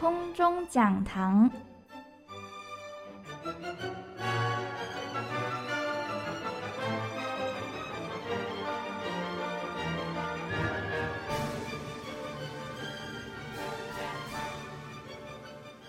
[0.00, 1.50] 空中讲堂。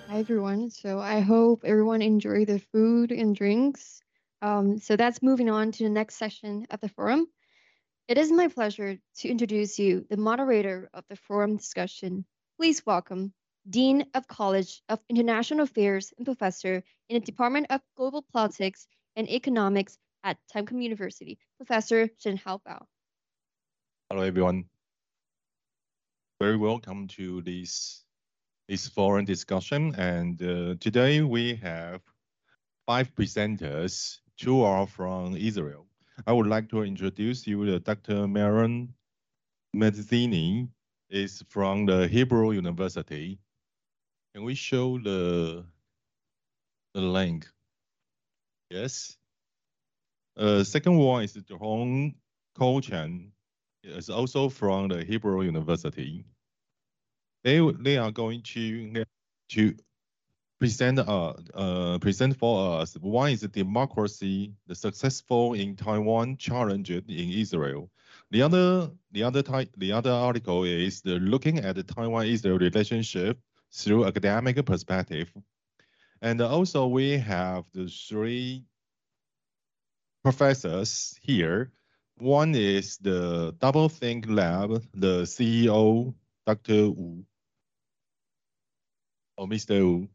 [0.07, 0.70] Hi everyone.
[0.70, 4.02] So I hope everyone enjoy the food and drinks.
[4.41, 7.28] Um, so that's moving on to the next session of the forum.
[8.07, 12.26] It is my pleasure to introduce you the moderator of the forum discussion.
[12.58, 13.34] Please welcome
[13.69, 19.29] Dean of College of International Affairs and Professor in the Department of Global Politics and
[19.30, 22.84] Economics at Tamkang University, Professor Shen Haobao.
[24.11, 24.65] Hello everyone.
[26.41, 28.05] Very welcome to this
[28.69, 29.95] this forum discussion.
[29.95, 32.01] And uh, today we have
[32.84, 34.19] five presenters.
[34.39, 35.87] Two are from Israel.
[36.27, 38.27] I would like to introduce you to Dr.
[38.27, 38.92] Meron
[39.75, 40.69] Medzini
[41.11, 43.39] is from the Hebrew University.
[44.34, 45.64] Can we show the,
[46.94, 47.47] the link?
[48.70, 49.16] Yes.
[50.36, 52.12] Uh, second one is Dror
[52.58, 53.30] Kochan,
[53.83, 56.24] It's also from the Hebrew University
[57.44, 59.05] they they are going to
[59.50, 59.74] to
[60.58, 67.30] present uh, uh present for us why is democracy the successful in Taiwan challenged in
[67.30, 67.91] Israel.
[68.30, 72.58] The other the other type the other article is the looking at the Taiwan Israel
[72.58, 73.39] relationship
[73.73, 75.33] through academic perspective.
[76.20, 78.64] And also we have the three
[80.23, 81.73] professors here.
[82.17, 86.14] One is the Double Think Lab, the CEO,
[86.47, 86.91] Dr.
[86.91, 87.25] Wu,
[89.37, 89.81] oh, or Mr.
[89.81, 90.09] Wu.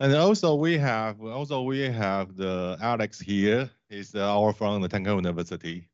[0.00, 3.70] And also we have also we have the Alex here.
[3.90, 5.88] Is our from the Tamkang University.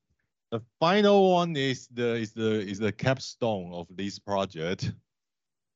[0.50, 4.92] The final one is the is the is the capstone of this project.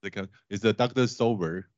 [0.02, 1.06] The is the Dr.
[1.06, 1.68] Sober.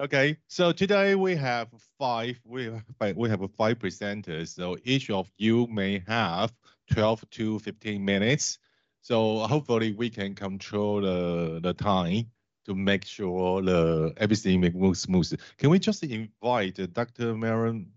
[0.00, 1.68] Okay, so today we have
[1.98, 4.48] five we have, we have five presenters.
[4.48, 6.52] So each of you may have
[6.90, 8.58] 12 to 15 minutes.
[9.02, 12.30] So hopefully we can control the, the time
[12.66, 15.38] to make sure the everything moves smooth.
[15.58, 17.34] Can we just invite Dr.
[17.34, 17.90] Meron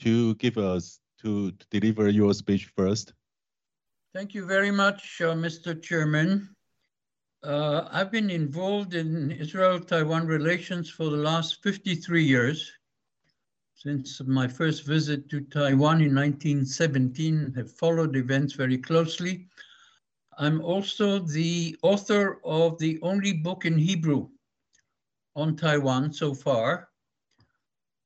[0.00, 3.12] to give us to, to deliver your speech first?
[4.14, 5.80] Thank you very much, uh, Mr.
[5.80, 6.54] Chairman.
[7.44, 12.70] Uh, I've been involved in Israel-Taiwan relations for the last 53 years.
[13.74, 19.48] Since my first visit to Taiwan in 1917, have followed events very closely
[20.38, 24.28] I'm also the author of the only book in Hebrew
[25.36, 26.88] on Taiwan so far.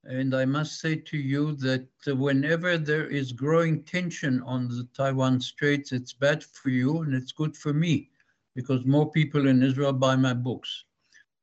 [0.05, 5.41] And I must say to you that whenever there is growing tension on the Taiwan
[5.41, 8.11] Straits, it's bad for you and it's good for me
[8.57, 10.85] because more people in Israel buy my books.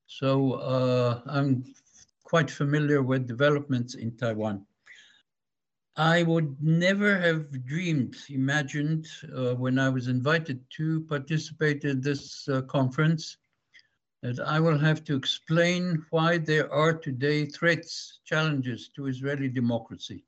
[0.08, 1.64] So uh, I'm
[2.24, 4.66] quite familiar with developments in Taiwan.
[5.96, 9.08] I would never have dreamed, imagined
[9.38, 13.38] uh, when I was invited to participate in this uh, conference
[14.24, 20.24] that I will have to explain why there are today threats, challenges to Israeli democracy.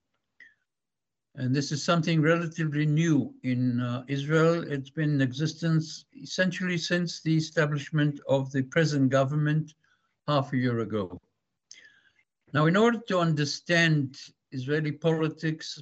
[1.38, 4.64] And this is something relatively new in uh, Israel.
[4.72, 9.74] It's been in existence essentially since the establishment of the present government
[10.28, 11.22] half a year ago.
[12.54, 14.18] Now, in order to understand
[14.52, 15.82] Israeli politics,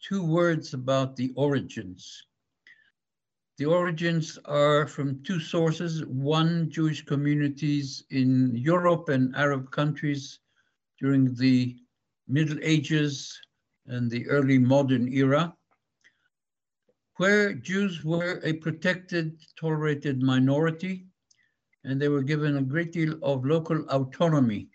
[0.00, 2.22] two words about the origins.
[3.58, 6.04] The origins are from two sources.
[6.04, 10.38] One, Jewish communities in Europe and Arab countries
[11.00, 11.76] during the
[12.28, 13.40] Middle Ages
[13.86, 15.54] and the early modern era,
[17.16, 21.06] where Jews were a protected, tolerated minority,
[21.84, 24.68] and they were given a great deal of local autonomy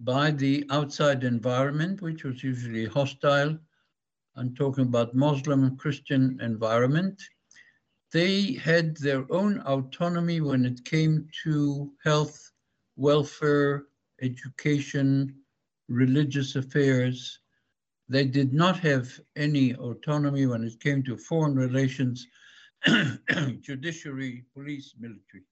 [0.00, 3.58] by the outside environment, which was usually hostile.
[4.36, 7.22] I'm talking about Muslim Christian environment.
[8.12, 12.52] They had their own autonomy when it came to health,
[12.96, 13.84] welfare,
[14.22, 15.36] education,
[15.88, 17.39] religious affairs.
[18.10, 22.26] They did not have any autonomy when it came to foreign relations,
[23.60, 25.44] judiciary, police, military.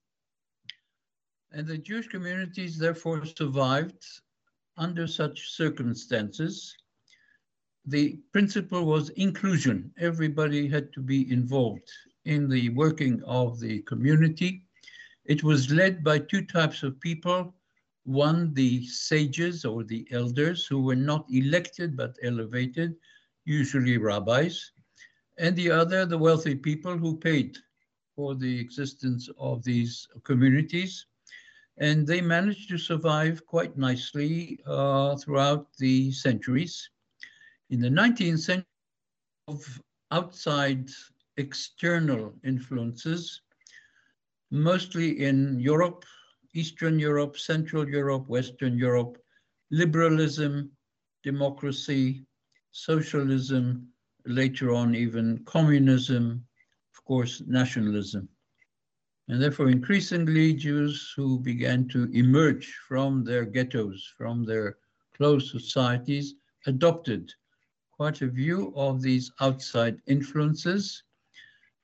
[1.53, 4.05] And the Jewish communities therefore survived
[4.77, 6.77] under such circumstances,
[7.87, 9.93] the principle was inclusion.
[9.97, 11.89] Everybody had to be involved
[12.25, 14.67] in the working of the community.
[15.25, 17.55] It was led by two types of people.
[18.09, 22.97] One, the sages or the elders who were not elected but elevated,
[23.45, 24.73] usually rabbis.
[25.39, 27.59] And the other, the wealthy people who paid
[28.15, 31.07] for the existence of these communities.
[31.79, 36.91] and they managed to survive quite nicely uh, throughout the centuries.
[37.71, 38.67] In the 19th century,
[39.49, 40.89] of outside
[41.37, 43.43] external influences,
[44.51, 46.05] mostly in Europe,
[46.55, 49.19] Eastern Europe, Central Europe, Western Europe,
[49.71, 50.71] liberalism,
[51.23, 52.25] democracy,
[52.71, 53.89] socialism,
[54.27, 56.45] later on even communism,
[56.95, 58.29] of course, nationalism.
[59.29, 64.79] And therefore, increasingly, Jews who began to emerge from their ghettos, from their
[65.15, 66.35] closed societies,
[66.67, 67.33] adopted
[67.93, 71.03] quite a view of these outside influences.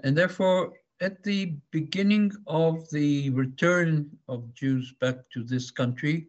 [0.04, 6.28] And therefore, at the beginning of the return of Jews back to this country,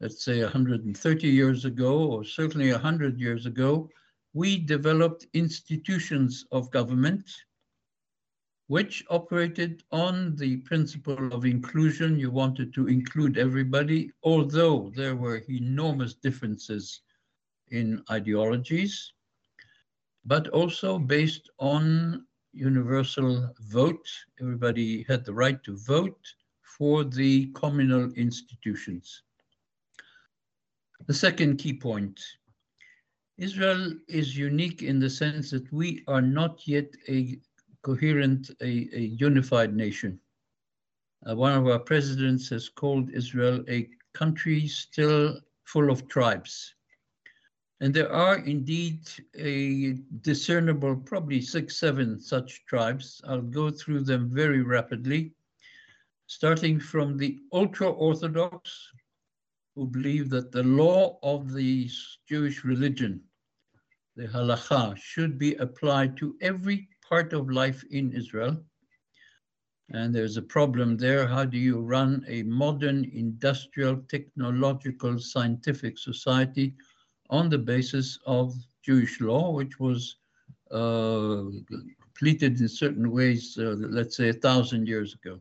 [0.00, 3.90] let's say 130 years ago, or certainly 100 years ago,
[4.32, 7.28] we developed institutions of government
[8.68, 12.18] which operated on the principle of inclusion.
[12.18, 17.00] You wanted to include everybody, although there were enormous differences
[17.70, 19.14] in ideologies,
[20.26, 22.26] but also based on
[22.58, 24.06] universal vote.
[24.40, 26.20] Everybody had the right to vote
[26.62, 29.22] for the communal institutions.
[31.06, 32.20] The second key point,
[33.38, 37.38] Israel is unique in the sense that we are not yet a
[37.82, 40.18] coherent, a, a unified nation.
[41.28, 46.74] Uh, one of our presidents has called Israel a country still full of tribes.
[47.80, 49.92] And there are indeed a
[50.22, 53.20] discernible, probably six, seven such tribes.
[53.24, 55.32] I'll go through them very rapidly,
[56.26, 58.90] starting from the ultra-Orthodox,
[59.76, 61.88] who believe that the law of the
[62.28, 63.22] Jewish religion,
[64.16, 68.60] the halacha, should be applied to every part of life in Israel.
[69.90, 71.28] And there's a problem there.
[71.28, 76.74] How do you run a modern industrial, technological, scientific society
[77.30, 80.16] on the basis of Jewish law, which was
[80.70, 81.44] uh,
[82.02, 85.40] completed in certain ways, uh, let's say a thousand years ago.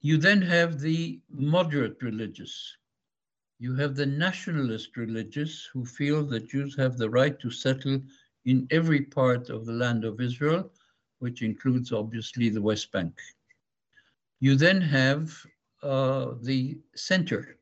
[0.00, 2.76] You then have the moderate religious.
[3.58, 8.00] You have the nationalist religious who feel that Jews have the right to settle
[8.44, 10.70] in every part of the land of Israel,
[11.18, 13.18] which includes obviously the West Bank.
[14.40, 15.34] You then have
[15.82, 17.57] uh, the center,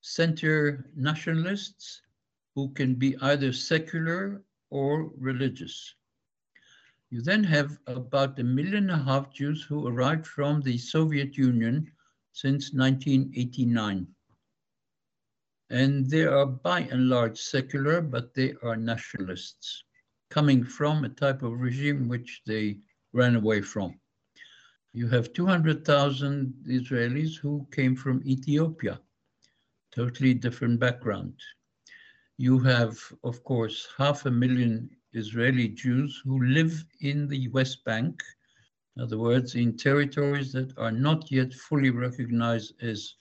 [0.00, 2.02] center nationalists
[2.54, 5.94] who can be either secular or religious.
[7.10, 11.36] You then have about a million and a half Jews who arrived from the Soviet
[11.36, 11.90] Union
[12.32, 14.06] since 1989.
[15.70, 19.84] And they are by and large secular, but they are nationalists
[20.30, 22.78] coming from a type of regime which they
[23.12, 23.98] ran away from.
[24.92, 29.00] You have 200,000 Israelis who came from Ethiopia,
[29.94, 31.34] totally different background.
[32.36, 38.22] You have, of course, half a million Israeli Jews who live in the West Bank,
[38.96, 43.14] in other words, in territories that are not yet fully recognized as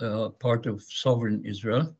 [0.00, 1.96] uh, part of sovereign Israel.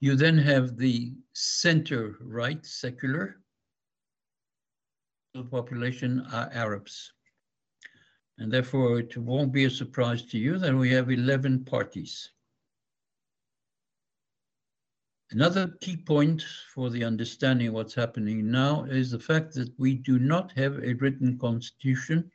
[0.00, 3.36] You then have the center right, secular.
[5.34, 7.12] The population are Arabs.
[8.38, 12.32] And therefore, it won't be a surprise to you that we have 11 parties.
[15.32, 16.42] Another key point
[16.74, 20.74] for the understanding of what's happening now is the fact that we do not have
[20.84, 22.30] a written constitution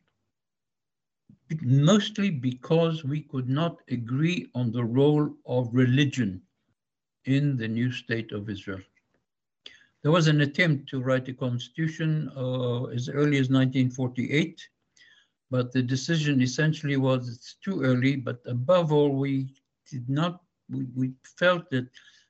[1.62, 6.42] mostly because we could not agree on the role of religion
[7.26, 8.82] in the new state of Israel.
[10.02, 14.68] There was an attempt to write a constitution uh, as early as 1948,
[15.52, 19.54] but the decision essentially was it's too early, but above all, we
[19.90, 21.88] did not, we, we felt that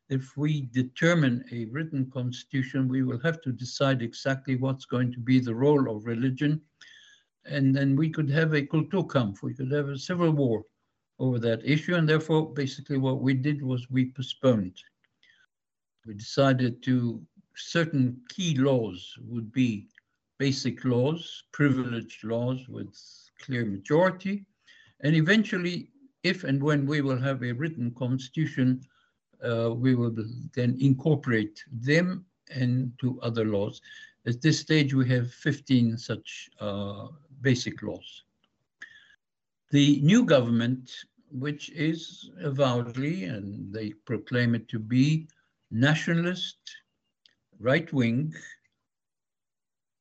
[0.10, 5.20] if we determine a written constitution, we will have to decide exactly what's going to
[5.20, 6.62] be the role of religion
[7.48, 10.64] and then we could have a Kulturkampf, we could have a civil war
[11.20, 11.96] over that issue.
[11.96, 14.76] And therefore, basically what we did was we postponed.
[16.06, 17.22] We decided to,
[17.56, 19.88] certain key laws would be
[20.38, 22.96] basic laws, privileged laws with
[23.42, 24.46] clear majority.
[25.02, 25.90] And eventually,
[26.24, 28.82] if and when we will have a written constitution,
[29.44, 30.16] uh, we will
[30.54, 32.26] then incorporate them
[32.56, 33.82] into other laws.
[34.26, 37.08] At this stage, we have 15 such uh,
[37.42, 38.24] basic laws.
[39.72, 40.92] The new government,
[41.32, 45.28] which is avowedly, and they proclaim it to be,
[45.72, 46.58] nationalist,
[47.60, 48.34] right-wing,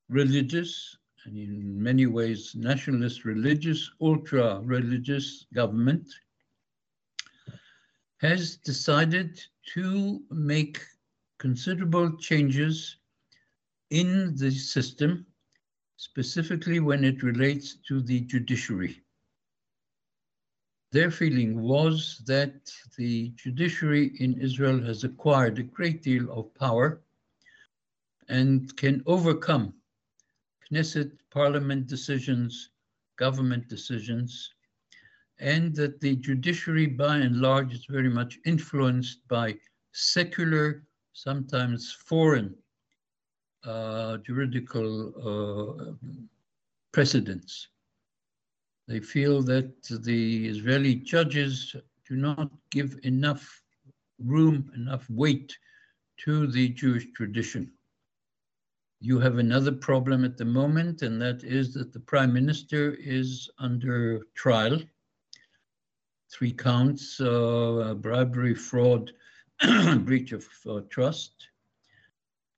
[0.08, 6.06] religious, and in many ways nationalist religious, ultra religious government
[8.18, 9.40] has decided
[9.74, 10.80] to make
[11.38, 12.96] considerable changes
[13.90, 15.26] in the system,
[15.96, 19.02] specifically when it relates to the judiciary.
[20.92, 27.02] Their feeling was that the judiciary in Israel has acquired a great deal of power
[28.28, 29.74] and can overcome
[30.70, 32.70] Knesset parliament decisions,
[33.16, 34.54] government decisions,
[35.38, 39.54] and that the judiciary by and large is very much influenced by
[39.92, 42.54] secular, sometimes foreign
[43.64, 46.08] uh, juridical uh,
[46.92, 47.68] precedents.
[48.88, 51.74] They feel that the Israeli judges
[52.08, 53.62] do not give enough
[54.24, 55.56] room, enough weight
[56.18, 57.72] to the Jewish tradition.
[59.00, 63.50] You have another problem at the moment, and that is that the prime minister is
[63.58, 64.80] under trial.
[66.30, 69.12] Three counts, uh, bribery, fraud,
[70.00, 71.48] breach of uh, trust.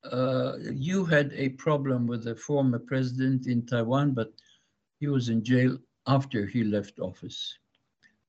[0.05, 4.33] Uh, you had a problem with the former president in Taiwan, but
[5.01, 7.59] he was in jail after he left office.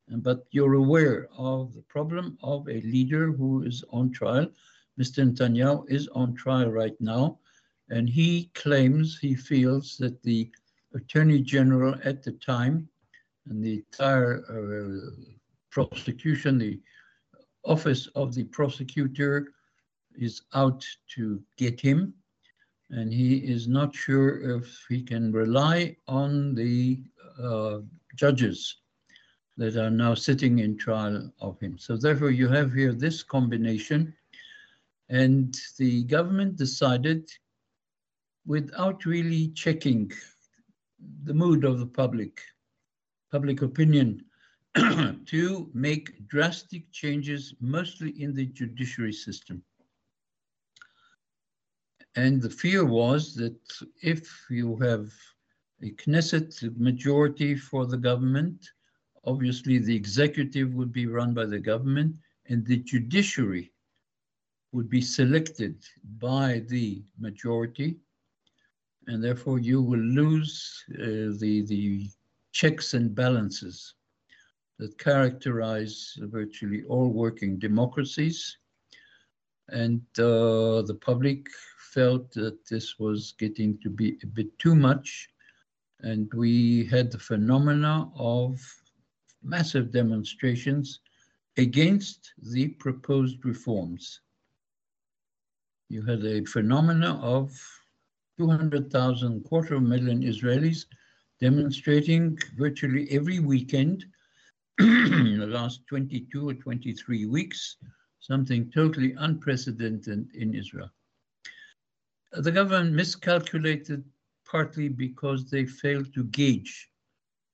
[0.09, 4.49] But you're aware of the problem of a leader who is on trial.
[4.99, 5.23] Mr.
[5.23, 7.39] Netanyahu is on trial right now,
[7.89, 10.51] and he claims, he feels that the
[10.93, 12.89] Attorney General at the time
[13.47, 15.11] and the entire uh,
[15.71, 16.79] prosecution, the
[17.65, 19.53] office of the prosecutor
[20.15, 22.13] is out to get him,
[22.89, 27.03] and he is not sure if he can rely on the
[27.41, 27.79] uh,
[28.15, 28.77] judges
[29.57, 31.77] that are now sitting in trial of him.
[31.77, 34.13] So therefore you have here this combination
[35.09, 37.29] and the government decided
[38.45, 40.11] without really checking
[41.23, 42.41] the mood of the public,
[43.31, 44.23] public opinion,
[44.75, 49.63] to make drastic changes, mostly in the judiciary system.
[52.15, 53.59] And the fear was that
[54.01, 55.11] if you have
[55.81, 58.69] a Knesset majority for the government.
[59.25, 62.15] Obviously, the executive would be run by the government,
[62.47, 63.71] and the judiciary
[64.71, 65.83] would be selected
[66.19, 67.97] by the majority,
[69.07, 72.09] and therefore you will lose uh, the, the
[72.59, 73.93] checks and balances
[74.79, 78.57] that characterize virtually all working democracies.
[79.69, 81.47] And uh, the public
[81.93, 85.29] felt that this was getting to be a bit too much
[86.01, 88.59] and we had the phenomena of
[89.41, 90.99] massive demonstrations
[91.55, 94.19] against the proposed reforms.
[95.87, 97.57] You had a phenomena of
[98.37, 100.85] 200,000, quarter of a million Israelis
[101.41, 104.05] demonstrating virtually every weekend
[104.79, 107.77] in the last 22 or 23 weeks,
[108.19, 110.89] something totally unprecedented in Israel.
[112.31, 114.03] The government miscalculated
[114.45, 116.89] partly because they failed to gauge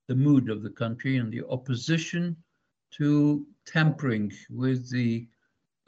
[0.08, 2.36] the mood of the country and the opposition
[2.92, 5.28] to tampering with the,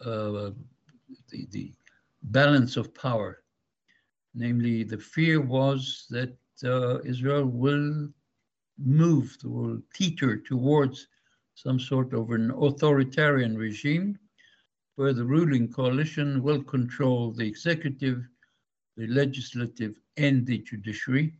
[0.04, 0.50] uh,
[1.30, 1.72] the, the,
[2.24, 3.44] balance of power.
[4.34, 8.08] Namely, the fear was that uh, Israel will
[8.78, 11.08] move, will teeter towards
[11.54, 14.18] some sort of an authoritarian regime
[14.96, 18.26] where the ruling coalition will control the executive,
[18.96, 21.34] the legislative, and the judiciary.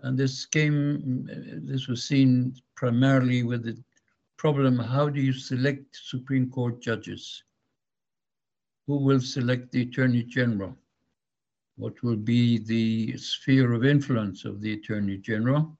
[0.00, 1.28] And this came,
[1.64, 3.76] this was seen primarily with the
[4.36, 7.42] problem, how do you select Supreme Court judges?
[8.86, 10.74] Who will select the Attorney General?
[11.76, 15.76] What will be the sphere of influence of the Attorney General?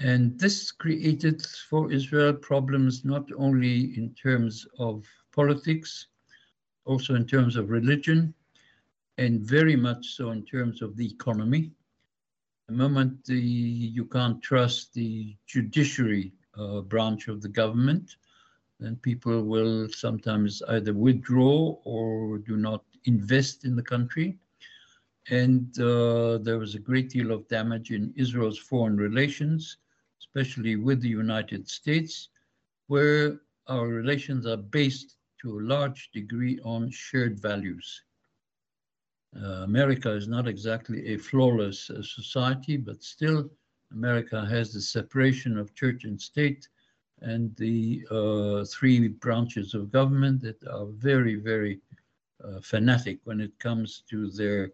[0.00, 6.08] And this created for Israel problems not only in terms of politics,
[6.84, 8.34] also in terms of religion,
[9.18, 11.70] and very much so in terms of the economy.
[12.66, 18.16] The moment the, you can't trust the judiciary uh, branch of the government,
[18.80, 24.38] then people will sometimes either withdraw or do not invest in the country.
[25.30, 29.78] And uh, there was a great deal of damage in Israel's foreign relations,
[30.20, 32.28] especially with the United States,
[32.88, 38.02] where our relations are based to a large degree on shared values.
[39.36, 43.50] Uh, America is not exactly a flawless uh, society, but still
[43.90, 46.68] America has the separation of church and state
[47.20, 51.80] and the uh, three branches of government that are very, very
[52.44, 54.70] uh, fanatic when it comes to their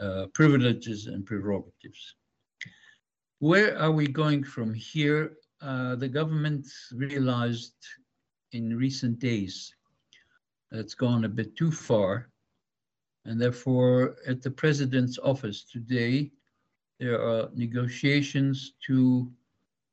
[0.00, 2.14] uh, privileges and prerogatives.
[3.38, 5.36] Where are we going from here?
[5.60, 7.74] Uh, the government realized
[8.52, 9.74] in recent days
[10.70, 12.30] that it's gone a bit too far.
[13.24, 16.30] And therefore, at the president's office today,
[17.00, 19.30] there are negotiations to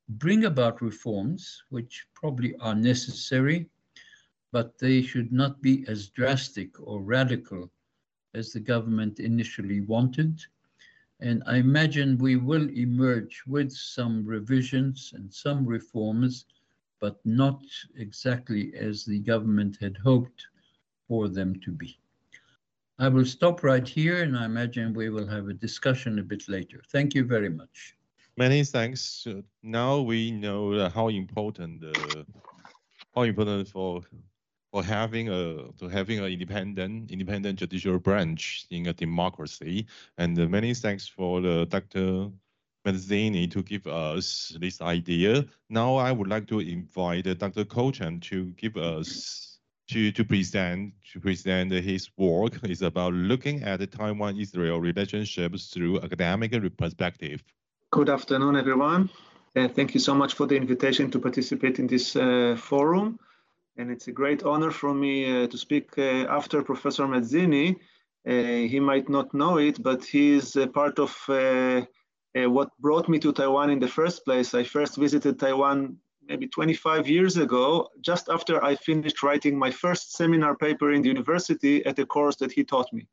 [0.08, 3.68] bring about reforms, which probably are necessary,
[4.52, 7.70] but they should not be as drastic or radical
[8.34, 10.40] as the government initially wanted.
[11.20, 16.46] And I imagine we will emerge with some revisions and some reforms,
[17.00, 17.62] but not
[17.96, 20.46] exactly as the government had hoped
[21.08, 21.98] for them to be.
[22.98, 26.48] I will stop right here and I imagine we will have a discussion a bit
[26.48, 26.82] later.
[26.90, 27.96] Thank you very much.
[28.36, 29.26] Many thanks.
[29.62, 32.24] Now we know how important uh,
[33.14, 34.02] how important for
[34.72, 39.86] for having a to having an independent independent judicial branch in a democracy.
[40.16, 42.30] And uh, many thanks for the Dr.
[42.84, 45.44] Medzini to give us this idea.
[45.68, 47.64] Now I would like to invite uh, Dr.
[47.64, 49.58] Kochan to give us
[49.90, 56.00] to, to present to present his work is about looking at the Taiwan-Israel relationships through
[56.00, 57.44] academic perspective.
[57.90, 59.10] Good afternoon, everyone.
[59.54, 63.18] Uh, thank you so much for the invitation to participate in this uh, forum.
[63.76, 67.76] And it's a great honor for me uh, to speak uh, after Professor Medzini.
[68.26, 71.82] Uh, he might not know it, but he is part of uh,
[72.34, 74.54] what brought me to Taiwan in the first place.
[74.54, 75.96] I first visited Taiwan
[76.28, 81.08] maybe 25 years ago, just after I finished writing my first seminar paper in the
[81.08, 83.08] university at a course that he taught me.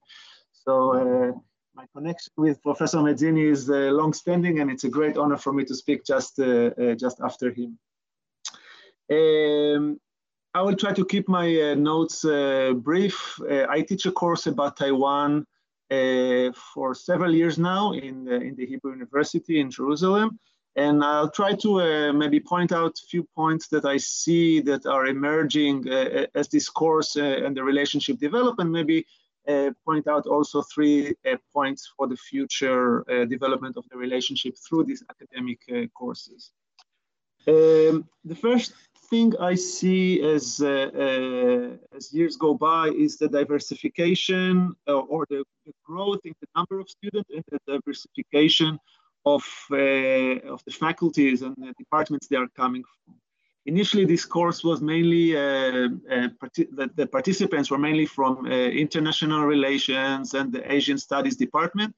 [0.51, 1.41] So
[1.79, 5.63] my connection with Professor Medzini is uh, long-standing, and it's a great honor for me
[5.63, 7.79] to speak just uh, uh, just after him.
[9.17, 9.99] Um,
[10.55, 13.39] I will try to keep my uh, notes uh, brief.
[13.39, 15.45] Uh, I teach a course about Taiwan
[16.73, 20.39] for several years now in the, in the Hebrew University in Jerusalem,
[20.75, 25.07] and I'll try to maybe point out a few points that I see that are
[25.07, 25.88] emerging
[26.35, 29.05] as this course and the relationship develop, and maybe
[29.47, 34.55] uh, point out also three uh, points for the future uh, development of the relationship
[34.57, 35.59] through these academic
[35.95, 36.51] courses.
[37.47, 38.73] Um, the first
[39.10, 46.19] thing I see as, as years go by is the diversification or the, the, growth
[46.26, 48.80] in the number of students and the diversification
[49.26, 53.15] of, of the faculties and the departments they are coming from.
[53.65, 59.43] Initially, this course was mainly, uh, uh, the, the, participants were mainly from uh, international
[59.45, 61.93] relations and the Asian studies department.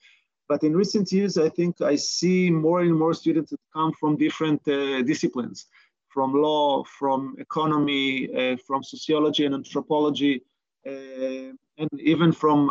[0.50, 4.18] But in recent years, I think I see more and more students that come from
[4.18, 5.68] different uh, disciplines,
[6.14, 10.44] from law, from economy, uh, from sociology and anthropology,
[10.86, 12.68] uh, and even from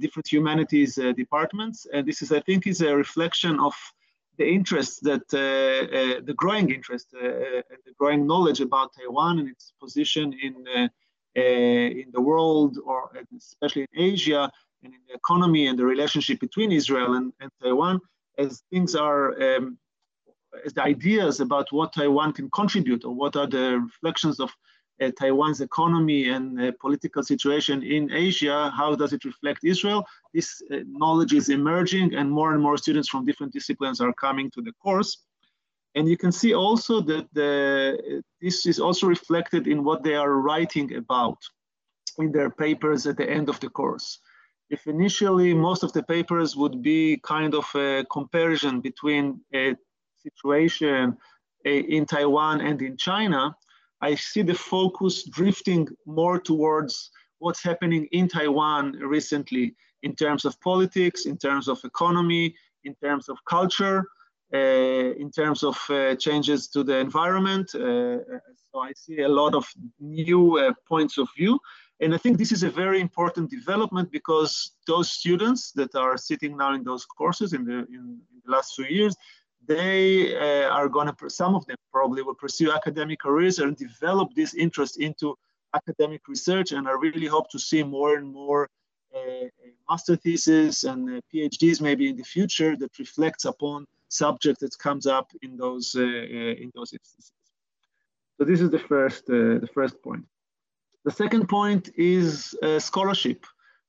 [0.00, 1.86] different humanities departments.
[1.92, 3.74] And this is, I think, is a reflection of
[4.38, 7.26] the interest that uh, uh, the growing interest uh,
[7.72, 10.54] and the growing knowledge about Taiwan and its position in
[11.34, 14.42] in the world or especially in Asia
[14.82, 17.98] and in the economy and the relationship between Israel and, and Taiwan
[18.36, 19.78] as things are um,
[20.74, 24.50] the ideas about what Taiwan can contribute or what are the reflections of
[25.00, 30.06] uh, Taiwan's economy and uh, political situation in Asia, how does it reflect Israel?
[30.34, 34.50] This uh, knowledge is emerging and more and more students from different disciplines are coming
[34.52, 35.18] to the course.
[35.94, 40.32] And you can see also that the, this is also reflected in what they are
[40.32, 41.38] writing about
[42.18, 44.18] in their papers at the end of the course.
[44.70, 49.74] If initially most of the papers would be kind of a comparison between a
[50.22, 51.16] situation
[51.64, 53.54] in Taiwan and in China,
[54.00, 60.60] I see the focus drifting more towards what's happening in Taiwan recently in terms of
[60.60, 62.54] politics, in terms of economy,
[62.84, 64.04] in terms of culture,
[64.54, 67.74] uh, in terms of uh, changes to the environment.
[67.74, 68.18] Uh,
[68.70, 69.66] so I see a lot of
[69.98, 71.58] new points of view.
[72.00, 76.56] And I think this is a very important development because those students that are sitting
[76.56, 79.16] now in those courses in the, in, in the last few years,
[79.66, 84.34] they uh, are going to, some of them probably will pursue academic careers and develop
[84.34, 85.36] this interest into
[85.74, 86.72] academic research.
[86.72, 88.68] And I really hope to see more and more
[89.14, 89.46] uh,
[89.88, 95.06] master theses and uh, PhDs maybe in the future that reflects upon subject that comes
[95.06, 97.32] up in those, uh, uh, in those instances.
[98.38, 100.24] So this is the first, uh, the first point.
[101.04, 103.44] The second point is scholarship.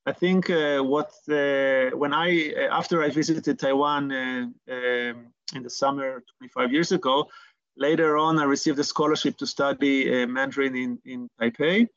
[0.05, 5.69] I think uh, what uh, when I after I visited Taiwan uh, um, in the
[5.69, 7.29] summer 25 years ago,
[7.77, 11.87] later on I received a scholarship to study Mandarin in in Taipei,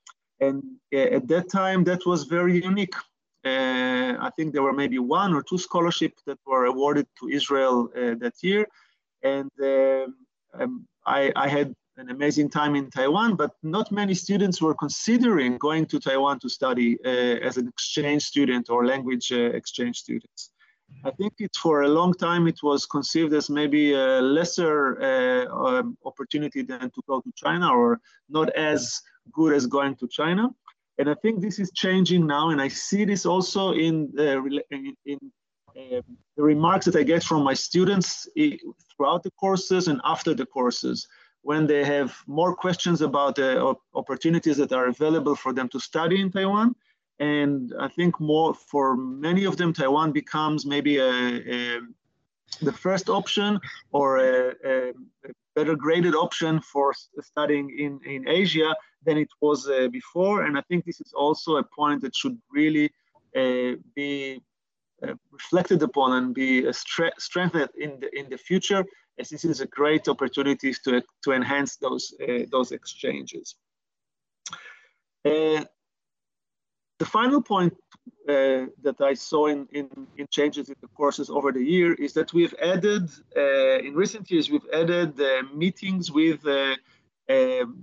[0.40, 2.94] and at that time that was very unique.
[3.44, 8.34] I think there were maybe one or two scholarships that were awarded to Israel that
[8.42, 8.66] year,
[9.22, 9.50] And
[10.60, 15.56] um, I, I had an amazing time in Taiwan, but not many students were considering
[15.56, 20.50] going to Taiwan to study uh, as an exchange student or language uh, exchange students.
[21.04, 25.46] I think it for a long time it was conceived as maybe a lesser uh,
[25.66, 29.00] um, opportunity than to go to China or not as
[29.32, 30.50] good as going to China.
[30.98, 34.12] And I think this is changing now, and I see this also in
[34.70, 35.18] in, in
[35.76, 36.00] uh,
[36.36, 38.28] the remarks that I get from my students
[38.96, 41.06] throughout the courses and after the courses
[41.46, 43.50] when they have more questions about the
[43.94, 46.74] opportunities that are available for them to study in Taiwan.
[47.20, 51.14] And I think more for many of them, Taiwan becomes maybe a,
[51.56, 51.80] a
[52.68, 53.60] the first option
[53.92, 54.92] or a, a,
[55.54, 58.70] better graded option for studying in, in Asia
[59.06, 60.44] than it was uh, before.
[60.44, 62.86] And I think this is also a point that should really
[63.40, 64.42] uh, be
[65.02, 68.84] uh, reflected upon and be strengthened in the, in the future
[69.18, 73.54] as this is a great opportunity to, to enhance those, uh, those exchanges.
[75.24, 75.64] Uh,
[76.98, 77.74] the final point
[78.28, 82.12] uh, that I saw in, in, in, changes in the courses over the year is
[82.14, 86.76] that we've added, uh, in recent years, we've added uh, meetings with uh,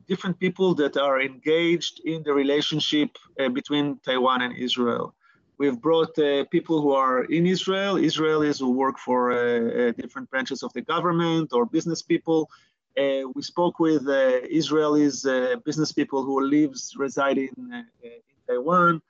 [0.07, 3.09] different people that are engaged in the relationship
[3.53, 5.13] between Taiwan and Israel.
[5.57, 10.29] We've brought uh, people who are in Israel, Israelis who work for uh, uh different
[10.31, 12.49] branches of the government or business people.
[12.97, 15.17] Uh, we spoke with uh, Israelis,
[15.63, 19.01] business people who lives, reside in, in Taiwan.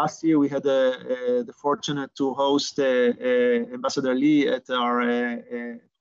[0.00, 4.96] last year, we had the fortunate to host Ambassador Lee at our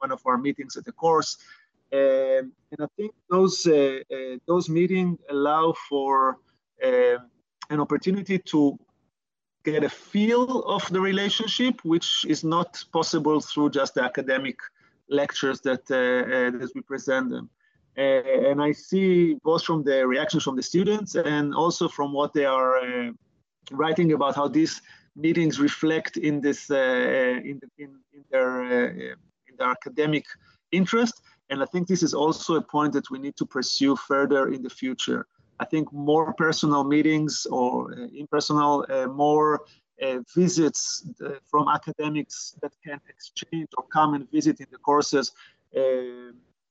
[0.04, 1.38] one of our meetings at the course.
[1.94, 3.56] Um, and I think those
[4.50, 6.38] those meetings allow for
[6.82, 8.80] an opportunity to
[9.66, 14.58] get a feel of the relationship, which is not possible through just the academic
[15.10, 17.50] lectures that, uh, uh, that we present them.
[17.98, 22.34] Uh, and I see both from the reactions from the students and also from what
[22.34, 23.12] they are uh,
[23.72, 24.82] writing about how these
[25.16, 28.64] meetings reflect in this in, the, in, in, their
[29.48, 30.26] in their academic
[30.72, 31.22] interest.
[31.50, 34.62] And I think this is also a point that we need to pursue further in
[34.62, 35.26] the future.
[35.60, 39.62] I think more personal meetings or uh, impersonal, uh, more
[40.02, 45.32] uh, visits uh, from academics that can exchange or come and visit in the courses
[45.76, 45.82] uh,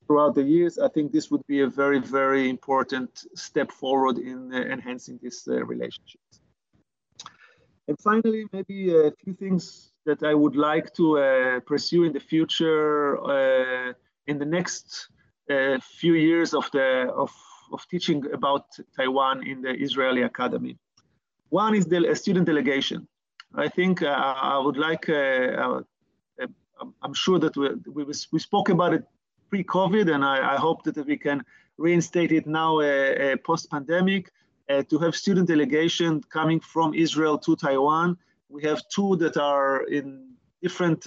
[0.07, 0.79] throughout the years.
[0.79, 5.45] I think this would be a very, very important step forward in uh, enhancing these
[5.49, 6.41] relationships.
[7.89, 13.17] And finally, maybe a few things that I would like to pursue in the future
[14.27, 15.09] in the next
[15.83, 17.31] few years of the of
[17.73, 20.77] of teaching about Taiwan in the Israeli Academy.
[21.51, 23.07] One is the student delegation.
[23.55, 25.81] I think uh, I would like, uh, uh,
[27.03, 29.05] I'm sure that we, we, we spoke about it
[29.51, 31.45] pre-COVID and I, I, hope that we can
[31.79, 34.33] reinstate it now uh, uh, post-pandemic
[34.89, 38.17] to have student delegation coming from Israel to Taiwan.
[38.49, 40.31] We have two that are in
[40.63, 41.03] different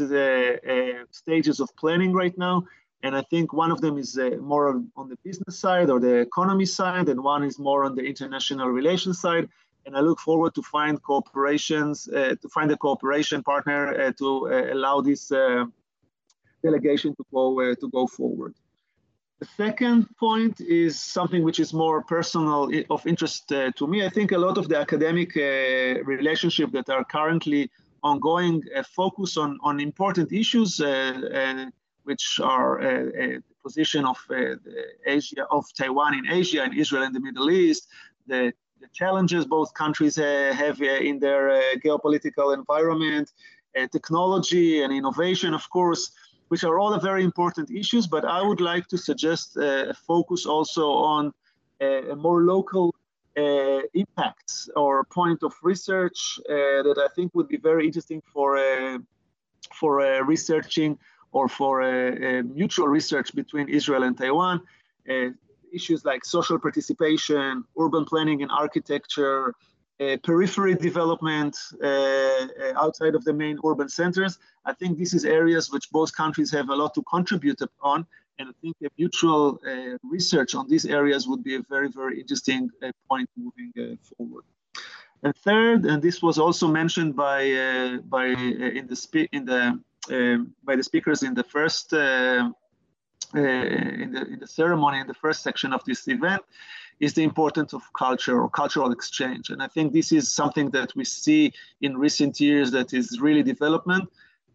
[1.11, 2.63] stages of planning right now.
[3.03, 6.15] And I think one of them is uh, more on the business side or the
[6.15, 9.47] economy side, and one is more on the international relations side.
[9.85, 14.49] And I look forward to find corporations, uh, to find a cooperation partner uh, to
[14.51, 15.65] uh, allow this uh,
[16.63, 18.53] delegation to go uh, to go forward.
[19.39, 24.03] The second point is something which is more personal of interest to me.
[24.03, 27.69] I think a lot of the academic relationship that are currently
[28.01, 28.63] ongoing
[28.95, 30.81] focus on on important issues
[32.07, 32.93] which are a,
[33.25, 33.27] a
[33.65, 34.55] position of uh,
[35.05, 37.87] Asia, of Taiwan in Asia and Israel in the Middle East,
[38.31, 38.41] the,
[38.81, 41.43] the challenges both countries uh, have uh, in their
[41.85, 43.27] geopolitical environment,
[43.91, 46.03] technology and innovation, of course,
[46.47, 48.07] which are all very important issues.
[48.07, 51.23] But I would like to suggest a focus also on
[51.79, 52.95] a more local
[53.37, 58.57] uh, impacts or point of research uh, that I think would be very interesting for
[58.57, 58.97] uh,
[59.79, 59.91] for
[60.25, 60.97] researching
[61.31, 61.81] or for
[62.43, 64.61] mutual research between Israel and Taiwan.
[65.09, 65.29] Uh,
[65.73, 69.53] issues like social participation, urban planning and architecture,
[69.99, 74.37] uh, periphery development uh, uh, outside of the main urban centers.
[74.65, 78.05] I think this is areas which both countries have a lot to contribute on.
[78.39, 82.19] And I think a mutual uh, research on these areas would be a very, very
[82.19, 84.43] interesting uh, point moving forward.
[85.23, 90.83] And third, and this was also mentioned by, by in the, in the by the
[90.83, 92.49] speakers in the first uh,
[93.35, 96.41] uh, in, the, in the ceremony in the first section of this event
[96.99, 99.49] is the importance of culture or cultural exchange.
[99.49, 103.43] And I think this is something that we see in recent years that is really
[103.43, 104.09] development.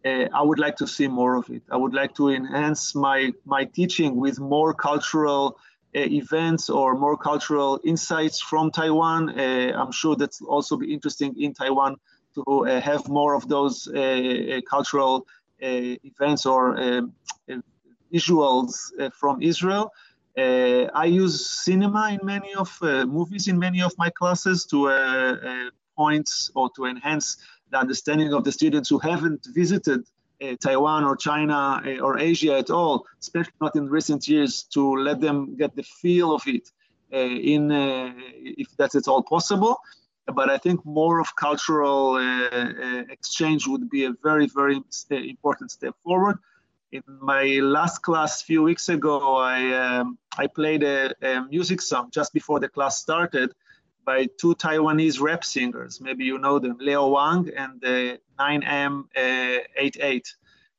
[0.05, 1.63] uh, I would like to see more of it.
[1.71, 5.57] I would like to enhance my, my teaching with more cultural
[5.95, 9.39] uh, events or more cultural insights from Taiwan.
[9.39, 11.97] Uh, I'm sure that's also be interesting in Taiwan
[12.35, 13.87] to uh, have more of those
[14.69, 15.27] cultural
[15.63, 17.13] events or um,
[18.11, 18.75] visuals
[19.19, 19.91] from Israel.
[20.37, 24.89] Uh, I use cinema in many of uh, movies in many of my classes to
[24.89, 27.37] uh, points or to enhance
[27.69, 30.01] the understanding of the students who haven't visited
[30.41, 34.95] uh, Taiwan or China uh, or Asia at all, especially not in recent years, to
[34.95, 36.67] let them get the feel of it
[37.13, 37.71] uh, in
[38.43, 39.77] if that's at all possible.
[40.25, 42.17] But I think more of cultural
[43.09, 44.81] exchange would be a very, very
[45.11, 46.37] important step forward
[46.93, 51.81] in my last class a few weeks ago, I um, I played a, a, music
[51.81, 53.51] song just before the class started
[54.05, 55.99] by two Taiwanese rap singers.
[55.99, 60.27] Maybe you know them, Leo Wang and the 9M88.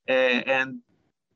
[0.09, 0.79] Uh, and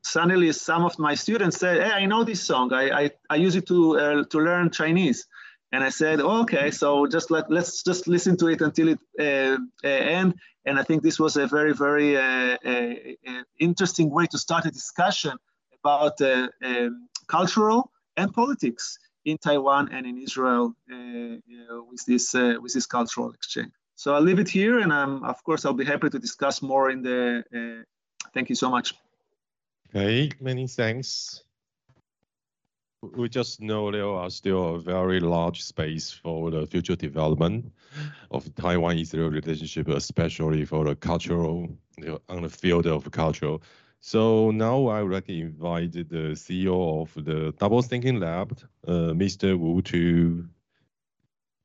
[0.03, 2.71] suddenly, some of my students said, "Hey, I know this song.
[2.71, 5.27] I I, I use it to uh, to learn Chinese."
[5.71, 8.99] And I said, oh, okay, so just let, let's just listen to it until it
[9.19, 10.33] uh, uh, end.
[10.65, 12.93] And I think this was a very, very uh, uh,
[13.29, 15.37] uh interesting way to start a discussion
[15.79, 22.33] about uh, um, cultural and politics in Taiwan and in Israel you know, with this
[22.33, 23.71] with this cultural exchange.
[23.95, 26.89] So I'll leave it here, and I'm, of course I'll be happy to discuss more
[26.89, 27.83] in the.
[28.33, 28.95] thank you so much.
[29.89, 31.43] Okay, many thanks
[33.01, 37.71] we just know there are still a very large space for the future development
[38.31, 43.57] of Taiwan-Israel relationship, especially for the cultural, you know, on the field of culture.
[44.01, 48.57] So now I would like to invite the CEO of the Double Thinking Lab,
[48.87, 49.57] uh, Mr.
[49.57, 50.45] Wu, to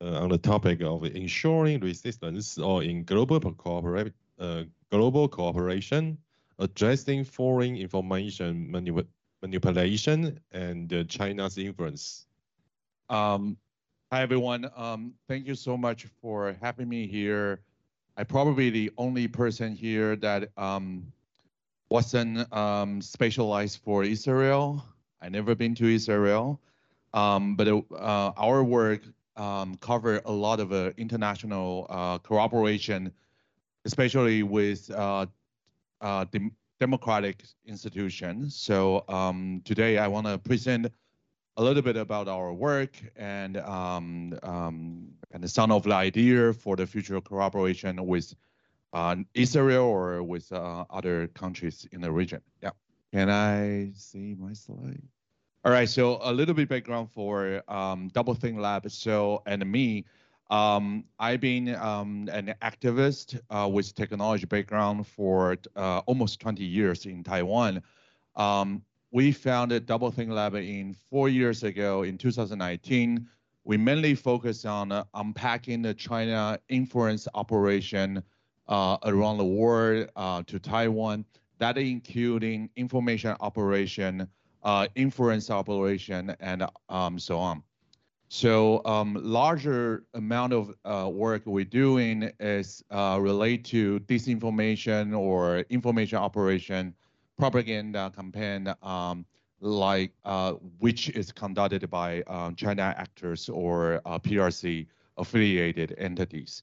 [0.01, 6.17] uh, on the topic of ensuring resistance or in global cooperation, uh, global cooperation,
[6.59, 9.09] addressing foreign information manipulation
[9.45, 12.25] manipulation and China's influence.
[13.09, 13.57] Um,
[14.11, 14.71] hi, everyone.
[14.75, 17.61] Um, thank you so much for having me here.
[18.17, 21.11] I'm probably the only person here that um,
[21.89, 24.83] wasn't um, specialized for Israel.
[25.21, 26.59] I never been to Israel,
[27.13, 29.01] um, but uh, our work
[29.37, 33.11] um, cover a lot of uh, international uh, cooperation,
[33.85, 35.27] especially with uh,
[36.01, 38.49] uh, the democratic institution.
[38.49, 40.91] So um, today I want to present
[41.57, 46.75] a little bit about our work and um, um, and some of the idea for
[46.75, 48.33] the future cooperation with
[48.93, 52.41] uh, Israel or with uh, other countries in the region.
[52.61, 52.71] Yeah.
[53.13, 55.01] Can I see my slide?
[55.63, 55.87] All right.
[55.89, 58.89] So a little bit background for um, Double Think Lab.
[58.91, 60.05] So and me.
[60.49, 67.05] Um, I've been um, an activist uh, with technology background for uh, almost 20 years
[67.05, 67.81] in Taiwan.
[68.35, 73.27] Um, we founded Double Think Lab in four years ago in 2019.
[73.63, 78.21] We mainly focus on uh, unpacking the China influence operation
[78.67, 81.25] uh, around the world uh, to Taiwan,
[81.57, 84.27] that including information operation,
[84.63, 87.63] uh, influence operation, and um, so on.
[88.37, 95.59] So um, larger amount of uh, work we're doing is uh, related to disinformation or
[95.69, 96.93] information operation,
[97.37, 99.25] propaganda campaign, um,
[99.61, 106.61] like uh, which is conducted by um, China actors or uh, PRC affiliated entities.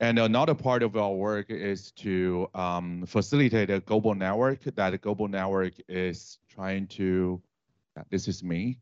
[0.00, 4.60] And another part of our work is to um, facilitate a global network.
[4.64, 7.40] That global network is trying to,
[8.10, 8.76] this is me,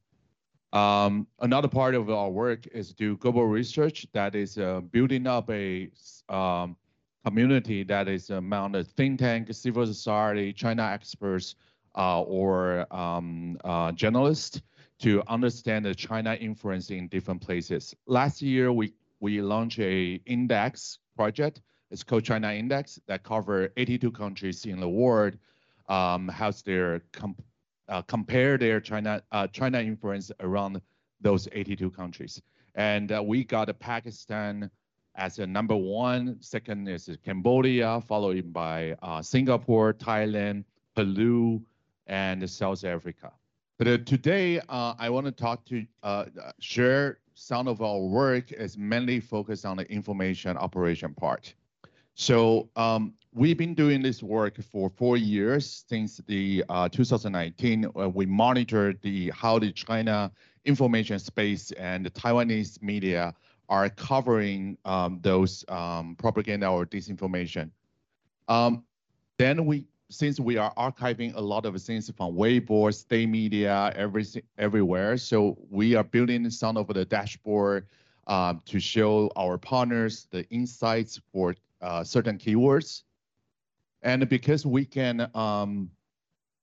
[0.73, 5.51] um, another part of our work is do global research that is uh, building up
[5.51, 5.91] a
[6.29, 6.77] um,
[7.25, 11.57] community that is among the think tank, civil society, China experts,
[11.97, 14.63] uh, or um, uh, journalists
[15.01, 17.95] to understand the China influence in different places.
[18.07, 21.63] Last year, we, we launched a index project.
[21.91, 25.37] It's called China Index that cover 82 countries in the world,
[25.89, 27.43] um, has their comp
[27.91, 30.81] uh, compare their China uh, China influence around
[31.21, 32.41] those 82 countries.
[32.75, 34.71] And uh, we got Pakistan
[35.17, 36.37] as a number one.
[36.41, 41.61] Second is Cambodia, followed by uh, Singapore, Thailand, Peru,
[42.07, 43.33] and South Africa.
[43.77, 45.85] But uh, today, uh, I want to talk to
[46.61, 51.55] share some of our work is mainly focused on the information operation part.
[52.15, 57.87] So um, we've been doing this work for four years since the uh, 2019.
[57.87, 60.31] Uh, we monitor the how the China
[60.65, 63.35] information space and the Taiwanese media
[63.69, 67.71] are covering um, those um, propaganda or disinformation.
[68.49, 68.85] Um,
[69.39, 74.43] then we since we are archiving a lot of things from Weibo, State Media, everything
[74.59, 77.87] everywhere, so we are building some of the dashboard
[78.27, 83.03] um, to show our partners the insights for uh, certain keywords.
[84.03, 85.91] And because we can, um,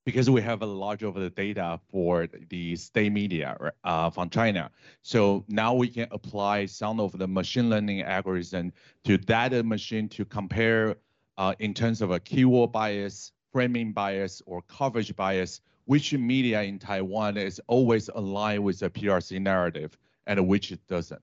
[0.04, 4.70] because we have a lot of the data for the state media uh, from China,
[5.02, 8.72] so now we can apply some of the machine learning algorithm
[9.04, 10.96] to that machine to compare
[11.36, 16.78] uh, in terms of a keyword bias, framing bias, or coverage bias, which media in
[16.78, 21.22] Taiwan is always aligned with the PRC narrative and which it doesn't.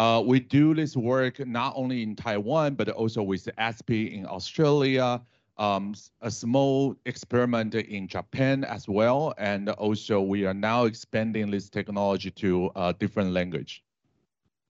[0.00, 5.20] Uh, we do this work not only in Taiwan, but also with ASPI in Australia,
[5.58, 9.34] um, a small experiment in Japan as well.
[9.36, 13.84] And also we are now expanding this technology to uh, different language.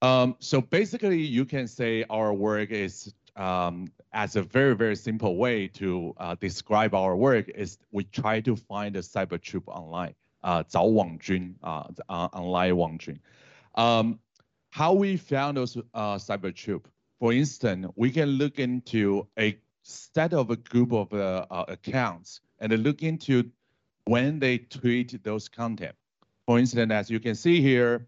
[0.02, 5.36] Um, so basically you can say our work is um, as a very, very simple
[5.36, 10.16] way to uh, describe our work is we try to find a cyber troop online,
[10.42, 13.16] uh, 找网军, uh, uh, online 网军.
[13.76, 14.18] Um,
[14.70, 16.88] how we found those uh, cyber troop.
[17.18, 22.40] For instance, we can look into a set of a group of uh, uh, accounts
[22.60, 23.50] and look into
[24.04, 25.94] when they tweet those content.
[26.46, 28.06] For instance, as you can see here,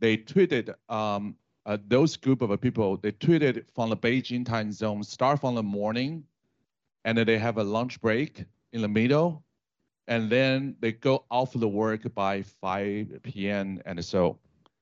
[0.00, 2.96] they tweeted um, uh, those group of people.
[2.96, 6.24] They tweeted from the Beijing time zone, start from the morning,
[7.04, 9.42] and then they have a lunch break in the middle,
[10.06, 13.80] and then they go off the work by 5 p.m.
[13.86, 14.38] and so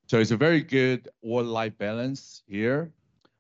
[0.09, 2.91] so it's a very good work-life balance here,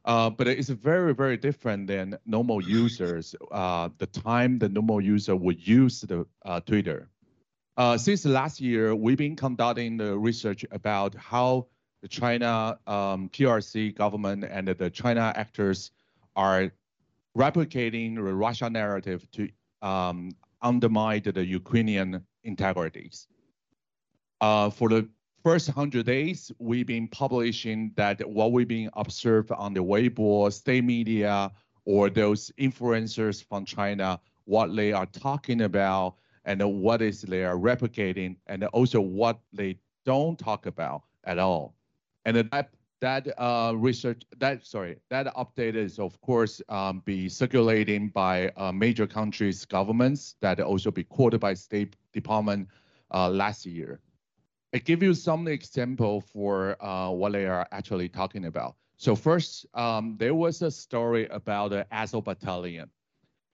[0.05, 5.35] uh, but it's very, very different than normal users, uh, the time the normal user
[5.35, 7.09] would use the uh, Twitter.
[7.79, 11.67] Uh, since last year, we've been conducting the research about how
[12.03, 15.91] the China um, PRC government and the China actors
[16.37, 16.71] are
[17.37, 19.49] replicating the Russia narrative to
[19.81, 23.27] um, undermine the Ukrainian integrities.
[24.41, 25.09] Uh, for the
[25.43, 30.85] first 100 days, we've been publishing that what we've been observed on the Weibo, state
[30.85, 31.51] media,
[31.85, 37.57] or those influencers from China, what they are talking about, and what is they are
[37.57, 41.75] replicating, and also what they don't talk about at all.
[42.25, 42.71] And that
[43.01, 48.73] that uh, research, that sorry, that update is of course um, be circulating by uh,
[48.73, 52.69] major countries' governments that also be quoted by State Department
[53.13, 54.01] uh, last year.
[54.75, 58.77] I give you some example for uh, what they are actually talking about.
[58.99, 62.91] So first, um, there was a story about the Azov Battalion.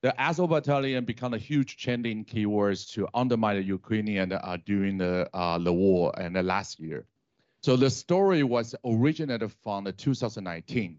[0.03, 5.31] The Azov Battalion became a huge trending keywords to undermine the Ukrainian uh, during the,
[5.33, 7.07] uh, the war and the last year.
[7.63, 10.99] So the story was originated from the 2019.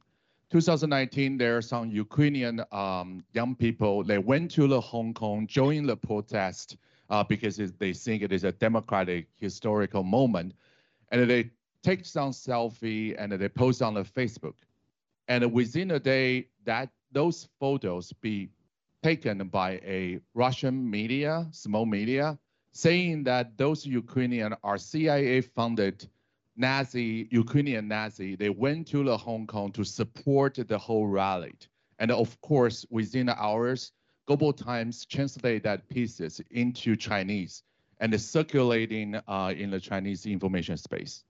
[0.49, 5.89] 2019, there are some Ukrainian um, young people, they went to the Hong Kong, joined
[5.89, 6.77] the protest,
[7.09, 10.53] uh, because they think it is a democratic historical moment.
[11.11, 11.51] And they
[11.83, 14.55] take some selfie and they post on the Facebook.
[15.27, 18.49] And within a day, that those photos be
[19.03, 22.37] taken by a Russian media, small media,
[22.71, 26.07] saying that those Ukrainian are CIA-funded
[26.57, 28.35] Nazi, Ukrainian Nazi.
[28.35, 31.53] They went to the Hong Kong to support the whole rally.
[31.99, 33.91] And of course, within hours,
[34.25, 37.63] Global Times translate that pieces into Chinese
[37.99, 41.23] and circulating uh, in the Chinese information space.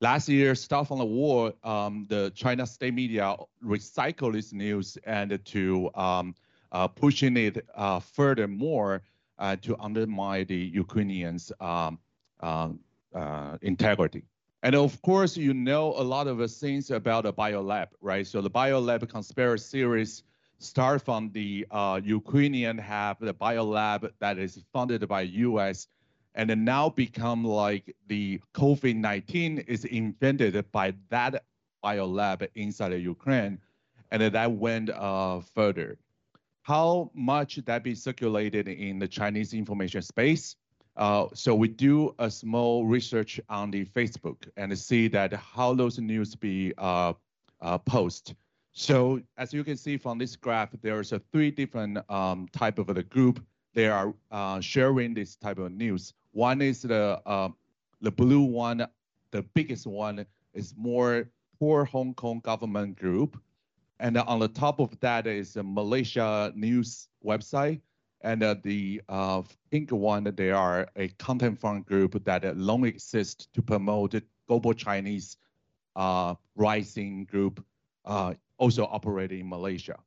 [0.00, 5.42] Last year, Stuff on the war, um, the China state media recycled this news and
[5.44, 6.34] to um,
[6.72, 9.02] uh, pushing it uh, furthermore
[9.38, 11.98] uh, to undermine the Ukrainians' um,
[12.40, 12.68] uh,
[13.14, 14.24] uh, integrity.
[14.62, 18.26] And of course, you know a lot of things about the biolab, right?
[18.26, 20.22] So the biolab conspiracy series
[20.58, 25.88] start from the uh, Ukrainian have the biolab that is funded by US
[26.36, 31.44] and then now become like the COVID-19 is invented by that
[31.82, 33.58] biolab inside of Ukraine.
[34.10, 35.98] And then that went uh, further.
[36.62, 40.56] How much that be circulated in the Chinese information space?
[40.96, 45.98] Uh, so we do a small research on the Facebook and see that how those
[45.98, 47.12] news be uh,
[47.60, 48.34] uh, post.
[48.78, 52.88] So as you can see from this graph, there's a three different um, type of
[52.88, 53.42] the group.
[53.72, 56.12] They are uh, sharing this type of news.
[56.32, 57.48] One is the uh,
[58.02, 58.86] the blue one,
[59.30, 63.40] the biggest one is more poor Hong Kong government group.
[63.98, 67.80] And on the top of that is a Malaysia news website.
[68.20, 73.48] And uh, the uh, pink one, they are a content fund group that long exists
[73.54, 75.38] to promote global Chinese
[75.96, 77.64] uh, rising group
[78.04, 79.98] uh, also operating in Malaysia.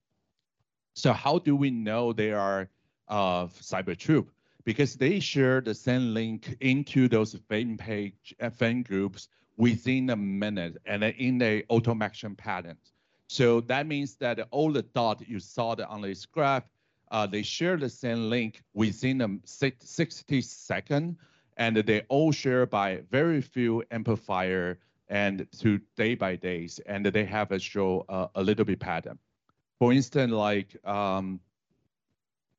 [0.95, 2.69] So how do we know they are
[3.07, 4.31] of cyber troop
[4.63, 9.27] because they share the same link into those fan page uh, fan groups
[9.57, 12.77] within a minute and in a automation pattern.
[13.27, 16.63] So that means that all the dots you saw on this graph,
[17.11, 21.17] uh, they share the same link within a 60 second,
[21.57, 24.79] and they all share by very few amplifier
[25.09, 29.17] and to day by days, and they have a show uh, a little bit pattern.
[29.79, 31.39] For instance, like um,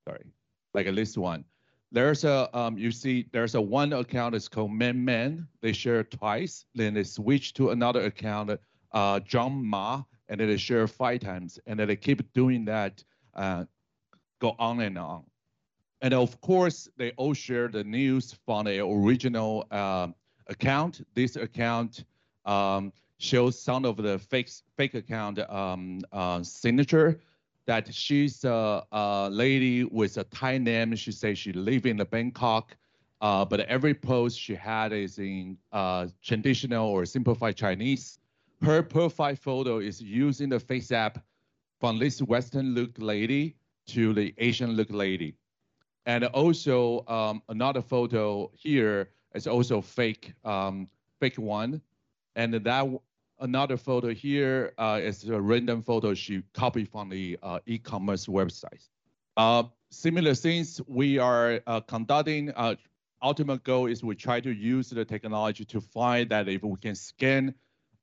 [0.07, 0.27] sorry,
[0.75, 1.45] like this one.
[1.93, 5.47] There's a um, you see there's a one account is called Men Men.
[5.61, 8.59] They share twice, then they switch to another account,
[8.93, 13.03] uh, John Ma, and then they share five times, and then they keep doing that,
[13.35, 13.65] uh,
[14.41, 15.25] go on and on.
[16.01, 20.09] And of course, they all share the news from the original uh,
[20.47, 21.07] account.
[21.15, 22.05] This account
[22.51, 27.21] um, shows some of the fake fake account um, uh, signature
[27.67, 30.97] that she's a, a, lady with a Thai name.
[30.97, 32.77] She says she live in Bangkok,
[33.21, 38.19] uh, but every post she had is in uh, traditional or simplified Chinese.
[38.63, 41.23] Her profile photo is using the face app
[41.79, 43.57] from this Western look lady
[43.89, 45.37] to the Asian look lady.
[46.07, 50.89] And also um, another photo here is also fake, um,
[51.21, 51.81] fake one.
[52.37, 53.01] And that
[53.41, 58.89] another photo here uh, is a random photo she copied from the uh, e-commerce website.
[59.37, 62.51] Uh, similar things we are uh, conducting.
[62.51, 62.75] Uh,
[63.23, 66.95] ultimate goal is we try to use the technology to find that if we can
[66.95, 67.55] scan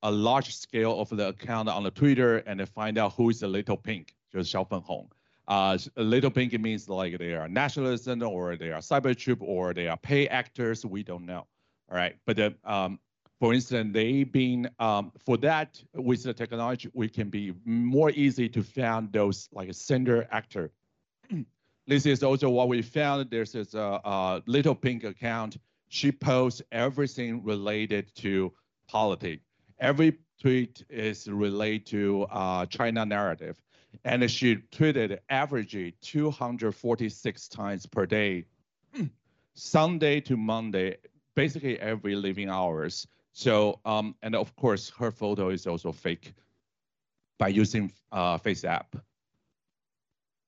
[0.02, 3.48] a large scale of the account on the Twitter and find out who is the
[3.48, 5.10] little pink, just Xiao Hong.
[5.48, 9.88] Uh, little pink means like they are nationalism or they are cyber troop or they
[9.88, 10.84] are pay actors.
[10.84, 11.46] We don't know.
[11.90, 12.16] All right.
[12.26, 13.00] But the, um,
[13.40, 18.48] for instance, they've been um, for that with the technology, we can be more easy
[18.48, 20.72] to find those like a sender actor.
[21.86, 23.30] this is also what we found.
[23.30, 25.56] There's this uh, uh, little pink account.
[25.88, 28.52] She posts everything related to
[28.88, 29.44] politics.
[29.78, 33.56] Every tweet is related to uh, China narrative,
[34.04, 38.46] and she tweeted averagely 246 times per day,
[39.54, 40.96] Sunday to Monday,
[41.36, 43.06] basically every living hours.
[43.32, 46.34] So, um, and of course, her photo is also fake
[47.38, 48.96] by using uh, Face app.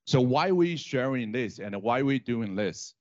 [0.06, 2.94] So why we sharing this and why we doing this?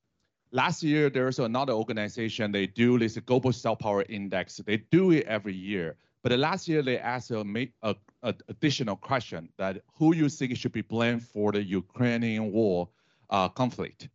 [0.52, 4.58] Last year, there's another organization, they do this Global Soft Power Index.
[4.58, 5.96] They do it every year.
[6.22, 7.44] But last year, they asked a,
[7.82, 12.90] a, a, additional question that who you think should be blamed for the Ukrainian war
[13.30, 14.10] uh, conflict.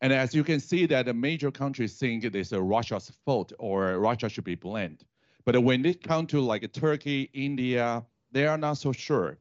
[0.00, 3.98] And as you can see that the major countries think it is Russia's fault or
[3.98, 5.04] Russia should be blamed.
[5.44, 9.38] But when it comes to like Turkey, India, they are not so sure.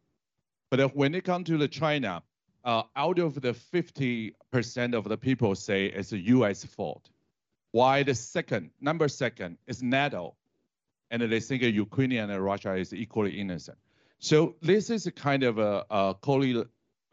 [0.70, 2.24] But when it comes to the China,
[2.64, 6.66] uh, out of the 50% of the people say it's the U.S.
[6.66, 7.10] fault.
[7.72, 10.36] Why the second, number second, is NATO.
[11.12, 13.78] And they think Ukraine and Russia is equally innocent.
[14.20, 16.16] So this is a kind of a, a,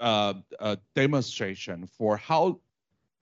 [0.01, 2.61] uh, a demonstration for how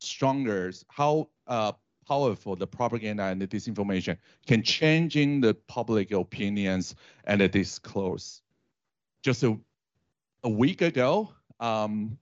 [0.04, 1.72] stronger, how uh,
[2.06, 6.94] powerful the propaganda and the disinformation can change in the public opinions
[7.24, 8.42] and the discourse.
[9.22, 9.58] Just a,
[10.42, 12.18] a week ago, um,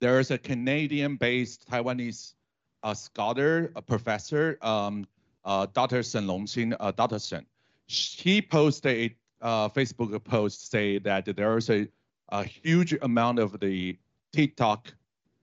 [0.00, 2.34] there is a Canadian-based Taiwanese
[2.82, 5.06] uh, scholar, a professor, um,
[5.44, 6.02] uh, Dr.
[6.02, 7.18] Shen Longxin, uh, Dr.
[7.18, 7.46] Shen.
[7.86, 9.12] He posted
[9.42, 11.88] a uh, Facebook post say that there is a,
[12.30, 13.96] a huge amount of the
[14.32, 14.92] TikTok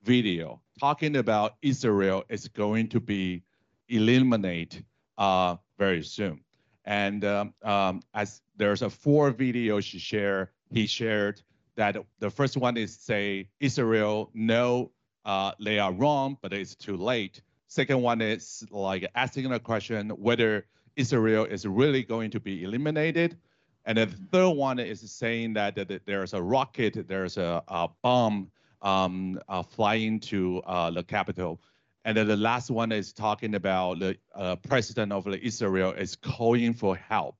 [0.03, 3.43] video talking about Israel is going to be
[3.89, 4.81] eliminate
[5.17, 6.41] uh, very soon.
[6.85, 11.41] And um, um, as there's a four videos she shared, he shared
[11.75, 14.91] that the first one is say Israel, no,
[15.25, 17.41] uh, they are wrong, but it's too late.
[17.67, 23.37] Second one is like asking a question whether Israel is really going to be eliminated.
[23.85, 28.51] And the third one is saying that, that there's a rocket, there's a, a bomb
[28.83, 31.59] um, uh, flying to uh, the capital.
[32.05, 36.73] And then the last one is talking about the uh, president of Israel is calling
[36.73, 37.37] for help.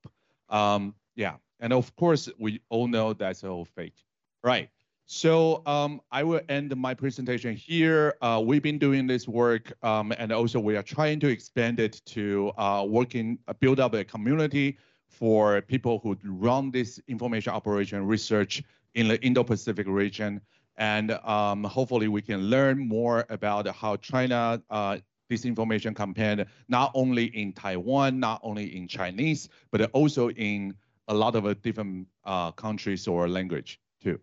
[0.50, 3.98] Um, yeah, and of course we all know that's all fake,
[4.44, 4.70] right?
[5.06, 8.16] So um, I will end my presentation here.
[8.22, 12.02] Uh, we've been doing this work, um, and also we are trying to expand it
[12.06, 14.78] to uh, working, uh, build up a community
[15.10, 18.64] for people who run this information operation research
[18.96, 20.40] in the Indo-Pacific region.
[20.78, 24.98] And um, hopefully we can learn more about how China uh,
[25.32, 30.76] disinformation campaign, not only in Taiwan, not only in Chinese, but also in
[31.08, 34.20] a lot of different uh, countries or language too.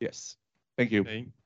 [0.00, 0.36] Yes,
[0.76, 1.02] thank you.
[1.02, 1.26] Okay.